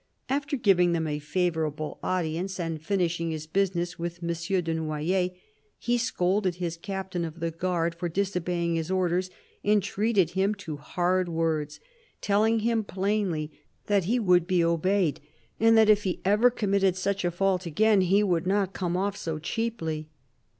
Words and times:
After 0.29 0.57
giving 0.57 0.93
them 0.93 1.05
a 1.05 1.19
favourable 1.19 1.99
audience, 2.01 2.59
and 2.59 2.81
finish 2.81 3.19
ing 3.21 3.29
his 3.29 3.45
business 3.45 3.99
with 3.99 4.17
M. 4.23 4.29
de 4.63 4.73
Noyers, 4.73 5.29
he 5.77 5.97
scolded 5.99 6.55
his 6.55 6.75
captain 6.75 7.23
of 7.23 7.39
the 7.39 7.51
guard 7.51 7.93
for 7.93 8.09
disobeying 8.09 8.73
his 8.73 8.89
orders, 8.89 9.29
and 9.63 9.83
treated 9.83 10.31
him 10.31 10.55
to 10.55 10.77
hard 10.77 11.29
words, 11.29 11.79
telling 12.19 12.61
him 12.61 12.83
plainly 12.83 13.51
that 13.85 14.05
he 14.05 14.17
would 14.17 14.47
be 14.47 14.63
obeyed, 14.63 15.19
and 15.59 15.77
that 15.77 15.87
if 15.87 16.01
he 16.01 16.19
ever 16.25 16.49
committed 16.49 16.95
such 16.95 17.23
a 17.23 17.29
fault 17.29 17.67
again, 17.67 18.01
he 18.01 18.23
would 18.23 18.47
not 18.47 18.73
come 18.73 18.97
off 18.97 19.15
so 19.15 19.37
cheaply. 19.37 20.09